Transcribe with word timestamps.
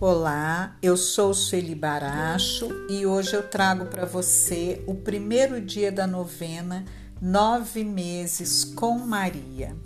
Olá, 0.00 0.76
eu 0.80 0.96
sou 0.96 1.34
Sueli 1.34 1.74
Baracho 1.74 2.68
e 2.88 3.04
hoje 3.04 3.34
eu 3.34 3.42
trago 3.42 3.86
para 3.86 4.06
você 4.06 4.80
o 4.86 4.94
primeiro 4.94 5.60
dia 5.60 5.90
da 5.90 6.06
novena 6.06 6.84
Nove 7.20 7.82
Meses 7.82 8.62
com 8.62 8.96
Maria. 8.96 9.76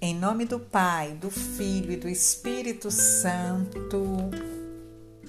Em 0.00 0.14
nome 0.14 0.44
do 0.44 0.60
Pai, 0.60 1.14
do 1.14 1.32
Filho 1.32 1.90
e 1.90 1.96
do 1.96 2.08
Espírito 2.08 2.92
Santo. 2.92 4.30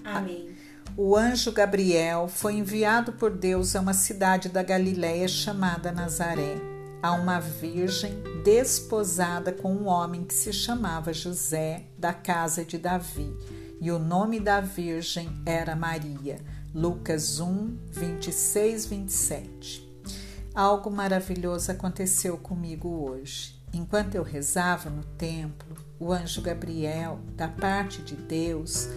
Amém. 0.03 0.55
O 0.95 1.15
anjo 1.15 1.51
Gabriel 1.51 2.27
foi 2.27 2.57
enviado 2.57 3.13
por 3.13 3.31
Deus 3.31 3.75
a 3.75 3.81
uma 3.81 3.93
cidade 3.95 4.49
da 4.49 4.61
Galiléia 4.61 5.27
chamada 5.27 5.91
Nazaré, 5.91 6.57
a 7.01 7.13
uma 7.13 7.39
virgem 7.39 8.21
desposada 8.43 9.51
com 9.51 9.73
um 9.73 9.87
homem 9.87 10.23
que 10.23 10.33
se 10.35 10.53
chamava 10.53 11.11
José, 11.11 11.85
da 11.97 12.13
casa 12.13 12.63
de 12.63 12.77
Davi 12.77 13.35
e 13.79 13.91
o 13.91 13.99
nome 13.99 14.39
da 14.39 14.59
Virgem 14.59 15.29
era 15.45 15.75
Maria. 15.75 16.39
Lucas 16.73 17.39
1, 17.39 17.77
26, 17.91 18.85
27. 18.85 19.87
Algo 20.53 20.89
maravilhoso 20.89 21.71
aconteceu 21.71 22.37
comigo 22.37 22.89
hoje. 23.09 23.55
Enquanto 23.73 24.15
eu 24.15 24.23
rezava 24.23 24.89
no 24.89 25.03
templo, 25.03 25.75
o 25.99 26.11
anjo 26.11 26.41
Gabriel, 26.41 27.19
da 27.35 27.47
parte 27.47 28.01
de 28.01 28.15
Deus, 28.15 28.87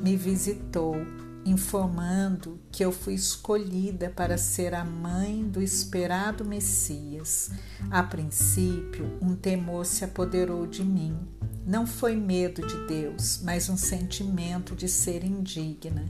me 0.00 0.16
visitou, 0.16 0.96
informando 1.44 2.60
que 2.70 2.84
eu 2.84 2.92
fui 2.92 3.14
escolhida 3.14 4.10
para 4.10 4.36
ser 4.36 4.74
a 4.74 4.84
mãe 4.84 5.42
do 5.42 5.62
esperado 5.62 6.44
Messias. 6.44 7.50
A 7.90 8.02
princípio, 8.02 9.18
um 9.20 9.34
temor 9.34 9.86
se 9.86 10.04
apoderou 10.04 10.66
de 10.66 10.84
mim 10.84 11.18
não 11.66 11.86
foi 11.86 12.16
medo 12.16 12.66
de 12.66 12.86
Deus, 12.86 13.40
mas 13.44 13.68
um 13.68 13.76
sentimento 13.76 14.74
de 14.74 14.88
ser 14.88 15.22
indigna. 15.22 16.04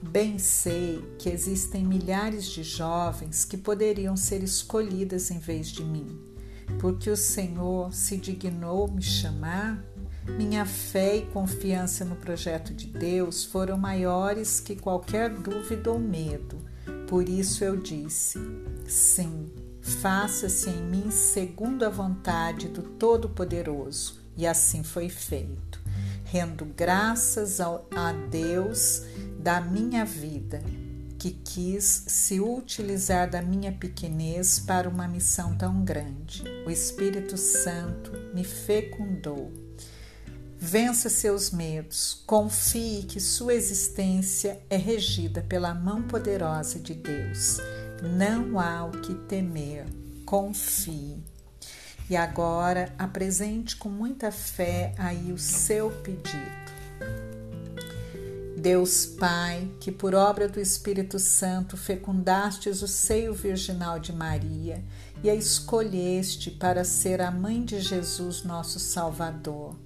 Bem 0.00 0.38
sei 0.38 1.04
que 1.18 1.28
existem 1.28 1.84
milhares 1.84 2.46
de 2.46 2.62
jovens 2.62 3.44
que 3.44 3.56
poderiam 3.56 4.16
ser 4.16 4.42
escolhidas 4.42 5.30
em 5.30 5.38
vez 5.38 5.68
de 5.68 5.84
mim, 5.84 6.18
porque 6.78 7.10
o 7.10 7.16
Senhor 7.16 7.92
se 7.92 8.16
dignou 8.16 8.90
me 8.90 9.02
chamar. 9.02 9.84
Minha 10.28 10.66
fé 10.66 11.16
e 11.16 11.26
confiança 11.26 12.04
no 12.04 12.16
projeto 12.16 12.74
de 12.74 12.86
Deus 12.86 13.44
foram 13.44 13.78
maiores 13.78 14.60
que 14.60 14.76
qualquer 14.76 15.30
dúvida 15.30 15.90
ou 15.90 15.98
medo. 15.98 16.58
Por 17.08 17.28
isso 17.28 17.64
eu 17.64 17.76
disse: 17.76 18.38
sim, 18.86 19.50
faça-se 19.80 20.68
em 20.68 20.82
mim 20.82 21.10
segundo 21.10 21.84
a 21.84 21.88
vontade 21.88 22.68
do 22.68 22.82
Todo-Poderoso 22.82 24.20
e 24.36 24.46
assim 24.46 24.82
foi 24.82 25.08
feito. 25.08 25.80
Rendo 26.24 26.64
graças 26.64 27.60
ao, 27.60 27.88
a 27.94 28.12
Deus 28.12 29.04
da 29.38 29.60
minha 29.60 30.04
vida, 30.04 30.60
que 31.18 31.30
quis 31.30 32.04
se 32.08 32.40
utilizar 32.40 33.30
da 33.30 33.40
minha 33.40 33.72
pequenez 33.72 34.58
para 34.58 34.88
uma 34.88 35.08
missão 35.08 35.56
tão 35.56 35.84
grande. 35.84 36.44
O 36.66 36.70
Espírito 36.70 37.36
Santo 37.36 38.12
me 38.34 38.44
fecundou. 38.44 39.65
Vença 40.68 41.08
seus 41.08 41.52
medos, 41.52 42.24
confie 42.26 43.04
que 43.04 43.20
sua 43.20 43.54
existência 43.54 44.60
é 44.68 44.76
regida 44.76 45.40
pela 45.40 45.72
mão 45.72 46.02
poderosa 46.02 46.80
de 46.80 46.92
Deus. 46.92 47.58
Não 48.02 48.58
há 48.58 48.84
o 48.84 48.90
que 48.90 49.14
temer, 49.14 49.86
confie. 50.24 51.22
E 52.10 52.16
agora 52.16 52.92
apresente 52.98 53.76
com 53.76 53.88
muita 53.88 54.32
fé 54.32 54.92
aí 54.98 55.30
o 55.30 55.38
seu 55.38 55.88
pedido. 56.02 56.66
Deus 58.58 59.06
Pai, 59.06 59.70
que 59.78 59.92
por 59.92 60.16
obra 60.16 60.48
do 60.48 60.58
Espírito 60.58 61.20
Santo 61.20 61.76
fecundastes 61.76 62.82
o 62.82 62.88
seio 62.88 63.32
virginal 63.32 64.00
de 64.00 64.12
Maria 64.12 64.82
e 65.22 65.30
a 65.30 65.34
escolheste 65.36 66.50
para 66.50 66.82
ser 66.82 67.20
a 67.20 67.30
mãe 67.30 67.64
de 67.64 67.80
Jesus, 67.80 68.42
nosso 68.42 68.80
Salvador. 68.80 69.85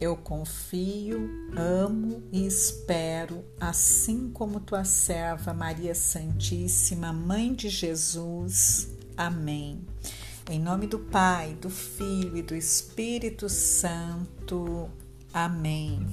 Eu 0.00 0.16
confio, 0.16 1.28
amo 1.56 2.22
e 2.30 2.46
espero, 2.46 3.44
assim 3.60 4.30
como 4.30 4.60
tua 4.60 4.84
serva 4.84 5.52
Maria 5.52 5.94
Santíssima, 5.94 7.12
Mãe 7.12 7.52
de 7.52 7.68
Jesus. 7.68 8.90
Amém. 9.16 9.84
Em 10.48 10.60
nome 10.60 10.86
do 10.86 11.00
Pai, 11.00 11.54
do 11.60 11.68
Filho 11.68 12.36
e 12.36 12.42
do 12.42 12.54
Espírito 12.54 13.48
Santo. 13.48 14.88
Amém. 15.34 16.06